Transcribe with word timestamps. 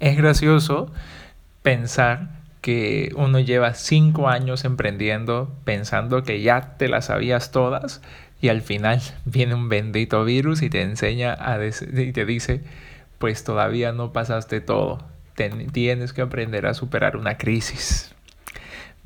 Es 0.00 0.16
gracioso 0.16 0.92
pensar 1.62 2.28
que 2.60 3.12
uno 3.16 3.38
lleva 3.38 3.74
cinco 3.74 4.28
años 4.28 4.64
emprendiendo 4.64 5.54
pensando 5.64 6.22
que 6.22 6.42
ya 6.42 6.76
te 6.76 6.88
las 6.88 7.06
sabías 7.06 7.52
todas 7.52 8.02
y 8.40 8.48
al 8.48 8.60
final 8.60 9.00
viene 9.24 9.54
un 9.54 9.68
bendito 9.68 10.24
virus 10.24 10.62
y 10.62 10.70
te 10.70 10.82
enseña 10.82 11.32
a 11.32 11.58
y 11.64 12.12
te 12.12 12.24
dice 12.24 12.62
pues 13.18 13.44
todavía 13.44 13.92
no 13.92 14.12
pasaste 14.12 14.60
todo 14.60 14.98
tienes 15.72 16.12
que 16.12 16.22
aprender 16.22 16.66
a 16.66 16.74
superar 16.74 17.16
una 17.16 17.38
crisis 17.38 18.16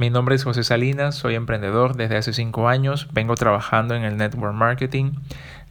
mi 0.01 0.09
nombre 0.09 0.35
es 0.35 0.45
José 0.45 0.65
Salinas, 0.65 1.15
soy 1.15 1.35
emprendedor 1.35 1.95
desde 1.95 2.17
hace 2.17 2.33
cinco 2.33 2.71
años, 2.71 3.09
vengo 3.13 3.35
trabajando 3.35 3.95
en 3.95 4.03
el 4.03 4.17
network 4.17 4.55
marketing. 4.55 5.13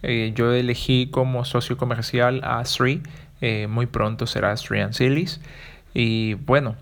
Eh, 0.04 0.34
yo 0.36 0.54
elegí 0.54 1.08
como 1.10 1.46
socio 1.46 1.78
comercial 1.78 2.42
a 2.44 2.64
Sri, 2.64 3.02
eh, 3.42 3.68
muy 3.68 3.86
pronto 3.86 4.28
será 4.28 4.56
Sri 4.58 4.82
Ancilis. 4.82 5.42
Y 5.94 6.36
bueno, 6.36 6.76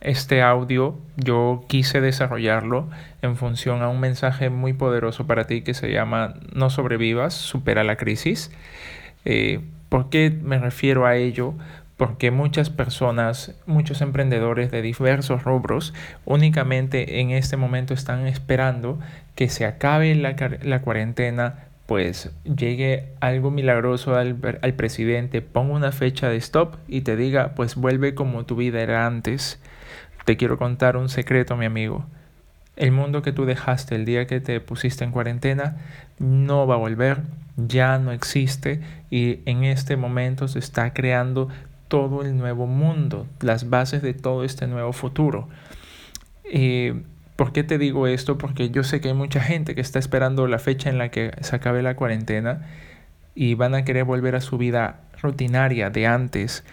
este 0.00 0.42
audio 0.42 0.98
yo 1.16 1.64
quise 1.68 2.00
desarrollarlo 2.00 2.88
en 3.22 3.36
función 3.36 3.82
a 3.82 3.88
un 3.88 4.00
mensaje 4.00 4.50
muy 4.50 4.72
poderoso 4.72 5.26
para 5.26 5.44
ti 5.44 5.62
que 5.62 5.74
se 5.74 5.90
llama 5.90 6.34
No 6.52 6.70
sobrevivas, 6.70 7.34
supera 7.34 7.84
la 7.84 7.96
crisis. 7.96 8.50
Eh, 9.24 9.60
¿Por 9.88 10.10
qué 10.10 10.30
me 10.30 10.58
refiero 10.58 11.06
a 11.06 11.16
ello? 11.16 11.54
porque 11.96 12.30
muchas 12.30 12.70
personas, 12.70 13.54
muchos 13.66 14.00
emprendedores 14.00 14.70
de 14.70 14.82
diversos 14.82 15.44
rubros 15.44 15.94
únicamente 16.24 17.20
en 17.20 17.30
este 17.30 17.56
momento 17.56 17.94
están 17.94 18.26
esperando 18.26 18.98
que 19.34 19.48
se 19.48 19.64
acabe 19.64 20.14
la, 20.14 20.80
cuarentena, 20.80 21.66
pues 21.86 22.30
llegue 22.44 23.12
algo 23.20 23.50
milagroso 23.50 24.14
al, 24.14 24.38
al, 24.62 24.74
presidente, 24.74 25.42
ponga 25.42 25.74
una 25.74 25.92
fecha 25.92 26.28
de 26.28 26.36
stop 26.36 26.76
y 26.88 27.02
te 27.02 27.16
diga, 27.16 27.54
pues 27.54 27.74
vuelve 27.74 28.14
como 28.14 28.44
tu 28.46 28.56
vida 28.56 28.80
era 28.80 29.06
antes. 29.06 29.60
Te 30.24 30.36
quiero 30.36 30.56
contar 30.56 30.96
un 30.96 31.08
secreto, 31.08 31.56
mi 31.56 31.66
amigo. 31.66 32.06
El 32.76 32.92
mundo 32.92 33.22
que 33.22 33.32
tú 33.32 33.44
dejaste 33.44 33.94
el 33.94 34.04
día 34.04 34.26
que 34.26 34.40
te 34.40 34.60
pusiste 34.60 35.04
en 35.04 35.12
cuarentena 35.12 35.76
no 36.18 36.66
va 36.66 36.74
a 36.74 36.78
volver, 36.78 37.22
ya 37.56 37.98
no 37.98 38.10
existe 38.12 38.80
y 39.10 39.40
en 39.44 39.64
este 39.64 39.96
momento 39.96 40.48
se 40.48 40.58
está 40.58 40.92
creando 40.92 41.48
todo 41.88 42.22
el 42.22 42.36
nuevo 42.36 42.66
mundo, 42.66 43.26
las 43.40 43.70
bases 43.70 44.02
de 44.02 44.14
todo 44.14 44.42
este 44.42 44.66
nuevo 44.66 44.92
futuro. 44.92 45.48
Eh, 46.44 47.02
¿Por 47.36 47.52
qué 47.52 47.64
te 47.64 47.78
digo 47.78 48.06
esto? 48.06 48.38
Porque 48.38 48.70
yo 48.70 48.84
sé 48.84 49.00
que 49.00 49.08
hay 49.08 49.14
mucha 49.14 49.40
gente 49.40 49.74
que 49.74 49.80
está 49.80 49.98
esperando 49.98 50.46
la 50.46 50.58
fecha 50.58 50.90
en 50.90 50.98
la 50.98 51.10
que 51.10 51.32
se 51.40 51.56
acabe 51.56 51.82
la 51.82 51.96
cuarentena 51.96 52.62
y 53.34 53.54
van 53.54 53.74
a 53.74 53.84
querer 53.84 54.04
volver 54.04 54.36
a 54.36 54.40
su 54.40 54.58
vida 54.58 55.00
rutinaria 55.20 55.90
de 55.90 56.06
antes, 56.06 56.64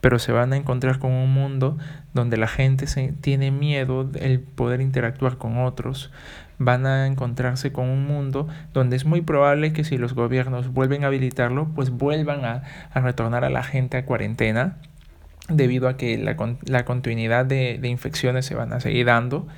pero 0.00 0.18
se 0.18 0.32
van 0.32 0.52
a 0.52 0.56
encontrar 0.56 0.98
con 0.98 1.12
un 1.12 1.32
mundo 1.32 1.78
donde 2.14 2.36
la 2.36 2.48
gente 2.48 2.86
se, 2.86 3.12
tiene 3.20 3.50
miedo 3.50 4.10
el 4.20 4.40
poder 4.40 4.80
interactuar 4.80 5.38
con 5.38 5.58
otros. 5.58 6.10
Van 6.58 6.84
a 6.84 7.06
encontrarse 7.06 7.72
con 7.72 7.88
un 7.88 8.06
mundo 8.06 8.48
donde 8.74 8.96
es 8.96 9.06
muy 9.06 9.22
probable 9.22 9.72
que 9.72 9.84
si 9.84 9.96
los 9.96 10.14
gobiernos 10.14 10.72
vuelven 10.72 11.04
a 11.04 11.06
habilitarlo, 11.06 11.68
pues 11.74 11.90
vuelvan 11.90 12.44
a, 12.44 12.62
retornar 12.94 13.44
a 13.44 13.50
la 13.50 13.62
gente 13.62 13.96
a 13.96 14.04
cuarentena, 14.04 14.76
debido 15.48 15.88
a 15.88 15.96
que 15.96 16.18
la, 16.18 16.84
continuidad 16.84 17.46
de, 17.46 17.80
infecciones 17.84 18.44
se 18.44 18.54
van 18.54 18.74
a 18.74 18.80
seguir 18.80 19.06
dando. 19.06 19.48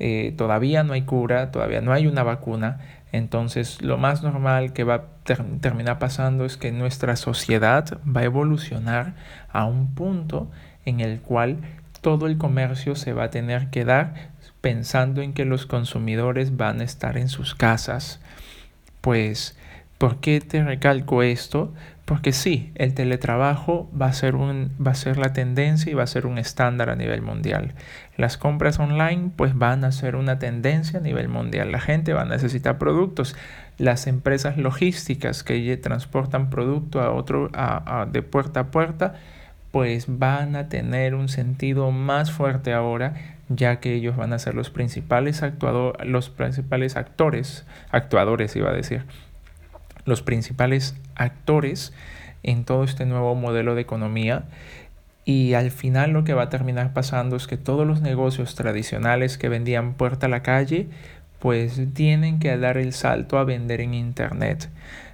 Eh, 0.00 0.34
todavía 0.36 0.84
no 0.84 0.92
hay 0.92 1.02
cura, 1.02 1.50
todavía 1.50 1.80
no 1.80 1.92
hay 1.92 2.06
una 2.06 2.22
vacuna, 2.22 2.78
entonces, 3.12 3.80
lo 3.80 3.96
más 3.96 4.22
normal 4.22 4.72
que 4.72 4.84
va 4.84 4.94
a 4.94 5.04
terminar 5.60 5.98
pasando 5.98 6.44
es 6.44 6.56
que 6.56 6.72
nuestra 6.72 7.16
sociedad 7.16 7.98
va 8.04 8.20
a 8.20 8.24
evolucionar 8.24 9.14
a 9.50 9.64
un 9.64 9.94
punto 9.94 10.50
en 10.84 11.00
el 11.00 11.20
cual 11.20 11.58
todo 12.02 12.26
el 12.26 12.36
comercio 12.36 12.94
se 12.96 13.12
va 13.12 13.24
a 13.24 13.30
tener 13.30 13.70
que 13.70 13.84
dar 13.84 14.30
pensando 14.60 15.22
en 15.22 15.32
que 15.32 15.44
los 15.44 15.66
consumidores 15.66 16.56
van 16.56 16.80
a 16.80 16.84
estar 16.84 17.16
en 17.16 17.28
sus 17.28 17.54
casas. 17.54 18.20
Pues, 19.00 19.56
¿por 19.96 20.20
qué 20.20 20.40
te 20.40 20.62
recalco 20.62 21.22
esto? 21.22 21.72
Porque 22.08 22.32
sí, 22.32 22.72
el 22.74 22.94
teletrabajo 22.94 23.86
va 23.92 24.06
a, 24.06 24.14
ser 24.14 24.34
un, 24.34 24.72
va 24.84 24.92
a 24.92 24.94
ser 24.94 25.18
la 25.18 25.34
tendencia 25.34 25.92
y 25.92 25.94
va 25.94 26.04
a 26.04 26.06
ser 26.06 26.24
un 26.24 26.38
estándar 26.38 26.88
a 26.88 26.96
nivel 26.96 27.20
mundial. 27.20 27.74
Las 28.16 28.38
compras 28.38 28.78
online 28.78 29.30
pues 29.36 29.58
van 29.58 29.84
a 29.84 29.92
ser 29.92 30.16
una 30.16 30.38
tendencia 30.38 31.00
a 31.00 31.02
nivel 31.02 31.28
mundial. 31.28 31.70
La 31.70 31.80
gente 31.80 32.14
va 32.14 32.22
a 32.22 32.24
necesitar 32.24 32.78
productos. 32.78 33.36
Las 33.76 34.06
empresas 34.06 34.56
logísticas 34.56 35.44
que 35.44 35.76
transportan 35.76 36.48
producto 36.48 37.02
a 37.02 37.10
otro, 37.10 37.50
de 38.10 38.22
puerta 38.22 38.60
a 38.60 38.70
puerta, 38.70 39.12
pues 39.70 40.06
van 40.08 40.56
a 40.56 40.70
tener 40.70 41.14
un 41.14 41.28
sentido 41.28 41.90
más 41.90 42.32
fuerte 42.32 42.72
ahora, 42.72 43.36
ya 43.50 43.80
que 43.80 43.92
ellos 43.92 44.16
van 44.16 44.32
a 44.32 44.38
ser 44.38 44.54
los 44.54 44.70
principales, 44.70 45.42
actuador, 45.42 46.06
los 46.06 46.30
principales 46.30 46.96
actores, 46.96 47.66
actuadores 47.90 48.56
iba 48.56 48.70
a 48.70 48.72
decir, 48.72 49.04
los 50.08 50.22
principales 50.22 50.96
actores 51.14 51.92
en 52.42 52.64
todo 52.64 52.84
este 52.84 53.04
nuevo 53.06 53.34
modelo 53.34 53.74
de 53.74 53.82
economía 53.82 54.44
y 55.24 55.52
al 55.52 55.70
final 55.70 56.12
lo 56.12 56.24
que 56.24 56.32
va 56.32 56.44
a 56.44 56.48
terminar 56.48 56.94
pasando 56.94 57.36
es 57.36 57.46
que 57.46 57.58
todos 57.58 57.86
los 57.86 58.00
negocios 58.00 58.54
tradicionales 58.54 59.36
que 59.36 59.50
vendían 59.50 59.92
puerta 59.92 60.26
a 60.26 60.30
la 60.30 60.42
calle 60.42 60.88
pues 61.38 61.80
tienen 61.92 62.38
que 62.38 62.56
dar 62.56 62.78
el 62.78 62.92
salto 62.92 63.38
a 63.38 63.44
vender 63.44 63.80
en 63.80 63.92
internet. 63.94 64.70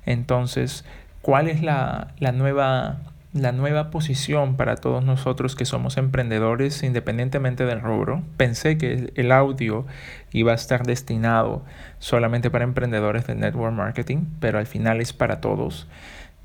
Entonces, 0.06 0.84
¿cuál 1.20 1.48
es 1.48 1.62
la, 1.62 2.14
la 2.18 2.32
nueva 2.32 3.00
la 3.34 3.50
nueva 3.50 3.90
posición 3.90 4.56
para 4.56 4.76
todos 4.76 5.04
nosotros 5.04 5.56
que 5.56 5.64
somos 5.64 5.96
emprendedores 5.96 6.82
independientemente 6.84 7.66
del 7.66 7.80
rubro. 7.80 8.22
Pensé 8.36 8.78
que 8.78 9.12
el 9.16 9.32
audio 9.32 9.86
iba 10.32 10.52
a 10.52 10.54
estar 10.54 10.86
destinado 10.86 11.64
solamente 11.98 12.48
para 12.48 12.64
emprendedores 12.64 13.26
de 13.26 13.34
network 13.34 13.74
marketing, 13.74 14.26
pero 14.38 14.58
al 14.58 14.66
final 14.66 15.00
es 15.00 15.12
para 15.12 15.40
todos. 15.40 15.88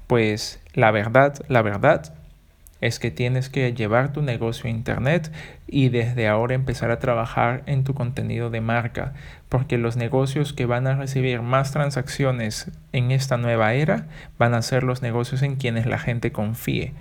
Pues 0.08 0.60
la 0.74 0.90
verdad, 0.90 1.36
la 1.48 1.62
verdad 1.62 2.12
es 2.82 3.00
que 3.00 3.12
tienes 3.12 3.50
que 3.50 3.74
llevar 3.74 4.14
tu 4.14 4.22
negocio 4.22 4.68
a 4.68 4.72
Internet 4.72 5.32
y 5.68 5.90
desde 5.90 6.28
ahora 6.28 6.56
empezar 6.56 6.92
a 6.92 7.00
trabajar 7.00 7.64
en 7.66 7.84
tu 7.84 7.94
contenido 7.94 8.50
de 8.50 8.62
marca, 8.62 9.14
porque 9.50 9.78
los 9.78 9.98
negocios 9.98 10.54
que 10.54 10.66
van 10.66 10.88
a 10.88 10.96
recibir 10.96 11.42
más 11.42 11.72
transacciones 11.72 12.72
en 12.94 13.12
esta 13.12 13.38
nueva 13.38 13.74
era 13.74 14.08
van 14.38 14.54
a 14.54 14.62
ser 14.62 14.84
los 14.84 15.02
negocios 15.02 15.42
en 15.42 15.56
quienes 15.56 15.86
la 15.86 16.00
gente 16.00 16.32
confíe. 16.32 16.94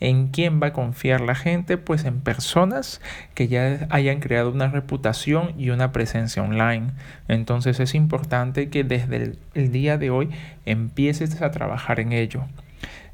¿En 0.00 0.28
quién 0.28 0.60
va 0.60 0.68
a 0.68 0.72
confiar 0.72 1.20
la 1.20 1.36
gente? 1.36 1.78
Pues 1.78 2.04
en 2.04 2.22
personas 2.22 3.00
que 3.34 3.46
ya 3.46 3.86
hayan 3.88 4.18
creado 4.18 4.50
una 4.50 4.66
reputación 4.66 5.54
y 5.56 5.70
una 5.70 5.92
presencia 5.92 6.42
online. 6.42 6.88
Entonces 7.28 7.78
es 7.78 7.94
importante 7.94 8.68
que 8.68 8.82
desde 8.82 9.16
el, 9.16 9.38
el 9.54 9.70
día 9.70 9.98
de 9.98 10.10
hoy 10.10 10.30
empieces 10.66 11.40
a 11.40 11.52
trabajar 11.52 12.00
en 12.00 12.12
ello. 12.12 12.46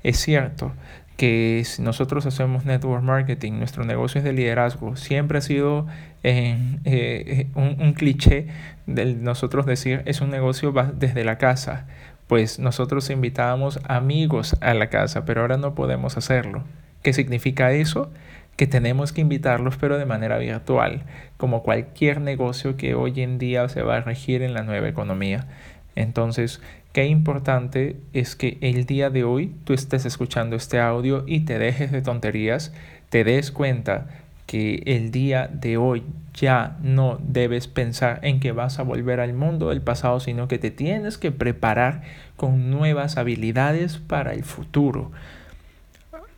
Es 0.02 0.16
cierto, 0.18 0.72
que 1.18 1.62
si 1.64 1.82
nosotros 1.82 2.26
hacemos 2.26 2.64
network 2.64 3.02
marketing, 3.02 3.54
nuestro 3.54 3.84
negocio 3.84 4.20
es 4.20 4.24
de 4.24 4.32
liderazgo, 4.32 4.94
siempre 4.94 5.38
ha 5.38 5.40
sido 5.40 5.88
eh, 6.22 6.56
eh, 6.84 7.48
un, 7.56 7.92
cliché 7.94 8.46
de 8.86 9.14
nosotros 9.14 9.66
decir 9.66 10.02
es 10.06 10.20
un 10.20 10.30
negocio 10.30 10.72
desde 10.94 11.24
la 11.24 11.36
casa. 11.36 11.88
Pues 12.28 12.60
nosotros 12.60 13.10
invitábamos 13.10 13.80
amigos 13.88 14.56
a 14.60 14.74
la 14.74 14.90
casa, 14.90 15.24
pero 15.24 15.40
ahora 15.40 15.56
no 15.56 15.74
podemos 15.74 16.16
hacerlo. 16.16 16.62
¿Qué 17.02 17.12
significa 17.12 17.72
eso? 17.72 18.12
Que 18.54 18.68
tenemos 18.68 19.12
que 19.12 19.20
invitarlos, 19.20 19.76
pero 19.76 19.98
de 19.98 20.06
manera 20.06 20.38
virtual, 20.38 21.02
como 21.36 21.64
cualquier 21.64 22.20
negocio 22.20 22.76
que 22.76 22.94
hoy 22.94 23.22
en 23.22 23.38
día 23.38 23.68
se 23.68 23.82
va 23.82 23.96
a 23.96 24.00
regir 24.02 24.42
en 24.42 24.54
la 24.54 24.62
nueva 24.62 24.88
economía. 24.88 25.48
Entonces, 25.96 26.60
qué 26.92 27.06
importante 27.06 27.96
es 28.12 28.36
que 28.36 28.58
el 28.60 28.86
día 28.86 29.10
de 29.10 29.24
hoy 29.24 29.54
tú 29.64 29.72
estés 29.72 30.04
escuchando 30.04 30.56
este 30.56 30.80
audio 30.80 31.24
y 31.26 31.40
te 31.40 31.58
dejes 31.58 31.92
de 31.92 32.02
tonterías, 32.02 32.72
te 33.08 33.24
des 33.24 33.50
cuenta 33.50 34.08
que 34.46 34.82
el 34.86 35.10
día 35.10 35.48
de 35.52 35.76
hoy 35.76 36.02
ya 36.32 36.78
no 36.82 37.18
debes 37.20 37.66
pensar 37.66 38.18
en 38.22 38.40
que 38.40 38.52
vas 38.52 38.78
a 38.78 38.82
volver 38.82 39.20
al 39.20 39.34
mundo 39.34 39.68
del 39.68 39.82
pasado, 39.82 40.20
sino 40.20 40.48
que 40.48 40.58
te 40.58 40.70
tienes 40.70 41.18
que 41.18 41.32
preparar 41.32 42.02
con 42.36 42.70
nuevas 42.70 43.18
habilidades 43.18 43.98
para 43.98 44.32
el 44.32 44.44
futuro. 44.44 45.12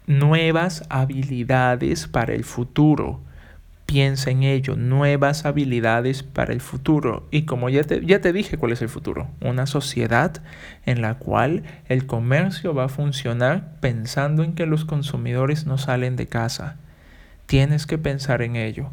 Nuevas 0.09 0.85
habilidades 0.89 2.09
para 2.09 2.35
el 2.35 2.43
futuro 2.43 3.21
piensa 3.91 4.31
en 4.31 4.45
ello, 4.45 4.77
nuevas 4.77 5.45
habilidades 5.45 6.23
para 6.23 6.53
el 6.53 6.61
futuro. 6.61 7.27
Y 7.33 7.43
como 7.43 7.69
ya 7.71 7.83
te, 7.83 8.07
ya 8.07 8.21
te 8.21 8.33
dije 8.33 8.57
cuál 8.57 8.71
es 8.71 8.83
el 8.83 8.89
futuro, 8.89 9.27
una 9.41 9.67
sociedad 9.67 10.45
en 10.87 11.03
la 11.03 11.15
cual 11.15 11.65
el 11.89 12.07
comercio 12.07 12.73
va 12.73 12.85
a 12.85 12.89
funcionar 12.89 13.81
pensando 13.81 14.45
en 14.45 14.53
que 14.53 14.65
los 14.67 14.85
consumidores 14.85 15.67
no 15.67 15.77
salen 15.77 16.15
de 16.15 16.29
casa. 16.29 16.77
Tienes 17.47 17.85
que 17.85 17.99
pensar 17.99 18.43
en 18.43 18.55
ello. 18.55 18.91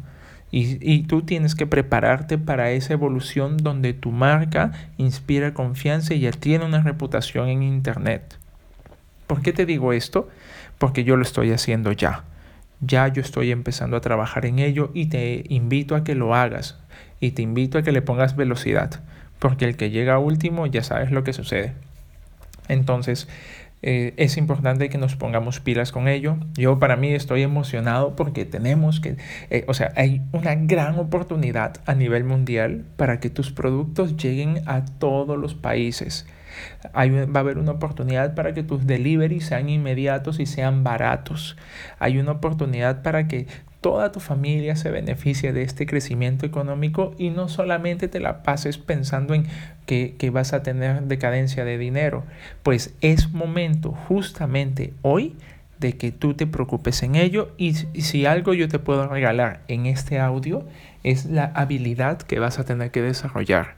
Y, 0.50 0.78
y, 0.80 1.04
tú 1.04 1.22
tienes 1.22 1.54
que 1.54 1.68
prepararte 1.68 2.36
para 2.36 2.72
esa 2.72 2.94
evolución 2.94 3.56
donde 3.56 3.92
tu 3.92 4.10
marca 4.10 4.72
inspira 4.96 5.54
confianza 5.54 6.14
y 6.14 6.20
ya 6.20 6.32
tiene 6.32 6.64
una 6.64 6.82
reputación 6.82 7.48
en 7.50 7.62
Internet. 7.62 8.36
¿Por 9.28 9.42
qué 9.42 9.52
te 9.52 9.64
digo 9.64 9.92
esto? 9.92 10.28
Porque 10.76 11.04
yo 11.04 11.14
lo 11.14 11.22
estoy 11.22 11.52
haciendo 11.52 11.92
ya 11.92 12.24
Ya 12.80 13.08
yo 13.08 13.22
estoy 13.22 13.50
empezando 13.50 13.96
a 13.96 14.00
trabajar 14.00 14.46
en 14.46 14.58
ello 14.58 14.90
y 14.94 15.06
te 15.06 15.44
invito 15.48 15.96
a 15.96 16.04
que 16.04 16.14
lo 16.14 16.34
hagas 16.34 16.78
y 17.20 17.32
te 17.32 17.42
invito 17.42 17.78
a 17.78 17.82
que 17.82 17.92
le 17.92 18.02
pongas 18.02 18.36
velocidad, 18.36 19.00
porque 19.38 19.64
el 19.64 19.76
que 19.76 19.90
llega 19.90 20.18
último 20.18 20.66
ya 20.66 20.82
sabes 20.82 21.10
lo 21.10 21.24
que 21.24 21.32
sucede. 21.32 21.72
Entonces, 22.68 23.28
eh, 23.80 24.14
es 24.16 24.36
importante 24.36 24.88
que 24.88 24.98
nos 24.98 25.16
pongamos 25.16 25.60
pilas 25.60 25.92
con 25.92 26.08
ello. 26.08 26.36
Yo 26.54 26.78
para 26.78 26.96
mí 26.96 27.12
estoy 27.14 27.42
emocionado 27.42 28.16
porque 28.16 28.44
tenemos 28.44 29.00
que, 29.00 29.16
eh, 29.50 29.64
o 29.68 29.74
sea, 29.74 29.92
hay 29.96 30.22
una 30.32 30.54
gran 30.54 30.98
oportunidad 30.98 31.76
a 31.86 31.94
nivel 31.94 32.24
mundial 32.24 32.84
para 32.96 33.20
que 33.20 33.30
tus 33.30 33.52
productos 33.52 34.16
lleguen 34.16 34.62
a 34.66 34.84
todos 34.84 35.38
los 35.38 35.54
países. 35.54 36.26
Hay, 36.92 37.10
va 37.10 37.26
a 37.34 37.38
haber 37.40 37.58
una 37.58 37.72
oportunidad 37.72 38.34
para 38.34 38.54
que 38.54 38.62
tus 38.62 38.86
deliveries 38.86 39.46
sean 39.46 39.68
inmediatos 39.68 40.40
y 40.40 40.46
sean 40.46 40.84
baratos. 40.84 41.56
Hay 41.98 42.18
una 42.18 42.32
oportunidad 42.32 43.02
para 43.02 43.28
que 43.28 43.46
toda 43.80 44.10
tu 44.10 44.20
familia 44.20 44.76
se 44.76 44.90
beneficie 44.90 45.52
de 45.52 45.62
este 45.62 45.86
crecimiento 45.86 46.46
económico 46.46 47.14
y 47.18 47.30
no 47.30 47.48
solamente 47.48 48.08
te 48.08 48.20
la 48.20 48.42
pases 48.42 48.78
pensando 48.78 49.34
en 49.34 49.46
que, 49.86 50.30
vas 50.32 50.52
a 50.52 50.62
tener 50.62 51.02
decadencia 51.04 51.64
de 51.64 51.78
dinero. 51.78 52.24
Pues 52.62 52.94
es 53.00 53.32
momento 53.32 53.92
justamente 53.92 54.92
hoy 55.02 55.36
de 55.78 55.96
que 55.96 56.10
tú 56.10 56.34
te 56.34 56.46
preocupes 56.46 57.02
en 57.02 57.14
ello 57.14 57.52
y, 57.56 57.74
y 57.94 58.02
si 58.02 58.26
algo 58.26 58.52
yo 58.52 58.68
te 58.68 58.80
puedo 58.80 59.06
regalar 59.06 59.60
en 59.68 59.86
este 59.86 60.18
audio 60.18 60.66
es 61.04 61.26
la 61.26 61.44
habilidad 61.54 62.18
que 62.18 62.40
vas 62.40 62.58
a 62.58 62.64
tener 62.64 62.90
que 62.90 63.00
desarrollar. 63.00 63.76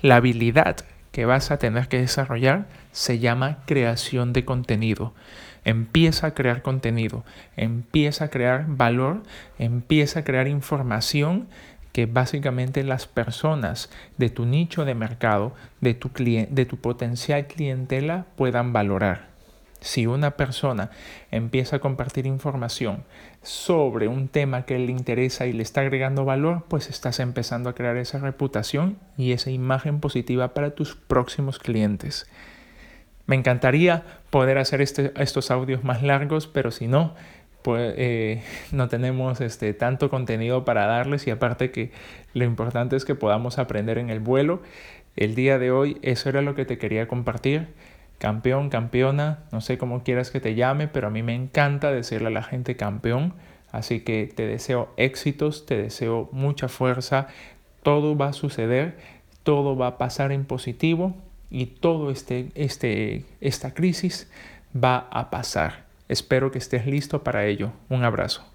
La 0.00 0.16
habilidad 0.16 0.76
que 1.14 1.26
vas 1.26 1.52
a 1.52 1.58
tener 1.58 1.86
que 1.86 2.00
desarrollar 2.00 2.66
se 2.90 3.20
llama 3.20 3.58
creación 3.66 4.32
de 4.32 4.44
contenido. 4.44 5.14
Empieza 5.64 6.26
a 6.26 6.34
crear 6.34 6.60
contenido, 6.60 7.24
empieza 7.56 8.24
a 8.24 8.30
crear 8.30 8.64
valor, 8.66 9.22
empieza 9.56 10.18
a 10.18 10.24
crear 10.24 10.48
información 10.48 11.46
que 11.92 12.06
básicamente 12.06 12.82
las 12.82 13.06
personas 13.06 13.90
de 14.18 14.28
tu 14.28 14.44
nicho 14.44 14.84
de 14.84 14.96
mercado, 14.96 15.54
de 15.80 15.94
tu, 15.94 16.10
de 16.16 16.66
tu 16.66 16.78
potencial 16.78 17.46
clientela 17.46 18.26
puedan 18.34 18.72
valorar. 18.72 19.33
Si 19.84 20.06
una 20.06 20.30
persona 20.30 20.88
empieza 21.30 21.76
a 21.76 21.78
compartir 21.78 22.24
información 22.24 23.04
sobre 23.42 24.08
un 24.08 24.28
tema 24.28 24.64
que 24.64 24.78
le 24.78 24.90
interesa 24.90 25.46
y 25.46 25.52
le 25.52 25.62
está 25.62 25.82
agregando 25.82 26.24
valor, 26.24 26.64
pues 26.68 26.88
estás 26.88 27.20
empezando 27.20 27.68
a 27.68 27.74
crear 27.74 27.98
esa 27.98 28.18
reputación 28.18 28.96
y 29.18 29.32
esa 29.32 29.50
imagen 29.50 30.00
positiva 30.00 30.54
para 30.54 30.70
tus 30.70 30.96
próximos 30.96 31.58
clientes. 31.58 32.26
Me 33.26 33.36
encantaría 33.36 34.04
poder 34.30 34.56
hacer 34.56 34.80
este, 34.80 35.12
estos 35.22 35.50
audios 35.50 35.84
más 35.84 36.02
largos, 36.02 36.46
pero 36.46 36.70
si 36.70 36.86
no, 36.86 37.14
pues 37.60 37.92
eh, 37.98 38.42
no 38.72 38.88
tenemos 38.88 39.42
este, 39.42 39.74
tanto 39.74 40.08
contenido 40.08 40.64
para 40.64 40.86
darles 40.86 41.26
y 41.26 41.30
aparte 41.30 41.70
que 41.70 41.92
lo 42.32 42.46
importante 42.46 42.96
es 42.96 43.04
que 43.04 43.14
podamos 43.14 43.58
aprender 43.58 43.98
en 43.98 44.08
el 44.08 44.20
vuelo. 44.20 44.62
El 45.14 45.34
día 45.34 45.58
de 45.58 45.70
hoy 45.70 45.98
eso 46.00 46.30
era 46.30 46.40
lo 46.40 46.54
que 46.54 46.64
te 46.64 46.78
quería 46.78 47.06
compartir. 47.06 47.68
Campeón, 48.24 48.70
campeona, 48.70 49.40
no 49.52 49.60
sé 49.60 49.76
cómo 49.76 50.02
quieras 50.02 50.30
que 50.30 50.40
te 50.40 50.54
llame, 50.54 50.88
pero 50.88 51.08
a 51.08 51.10
mí 51.10 51.22
me 51.22 51.34
encanta 51.34 51.92
decirle 51.92 52.28
a 52.28 52.30
la 52.30 52.42
gente 52.42 52.74
campeón. 52.74 53.34
Así 53.70 54.00
que 54.00 54.32
te 54.34 54.46
deseo 54.46 54.88
éxitos, 54.96 55.66
te 55.66 55.76
deseo 55.76 56.30
mucha 56.32 56.68
fuerza. 56.68 57.26
Todo 57.82 58.16
va 58.16 58.28
a 58.28 58.32
suceder, 58.32 58.96
todo 59.42 59.76
va 59.76 59.88
a 59.88 59.98
pasar 59.98 60.32
en 60.32 60.46
positivo 60.46 61.14
y 61.50 61.66
todo 61.66 62.10
este, 62.10 62.48
este, 62.54 63.26
esta 63.42 63.74
crisis 63.74 64.30
va 64.74 65.06
a 65.10 65.28
pasar. 65.28 65.84
Espero 66.08 66.50
que 66.50 66.56
estés 66.56 66.86
listo 66.86 67.22
para 67.24 67.44
ello. 67.44 67.72
Un 67.90 68.04
abrazo. 68.04 68.53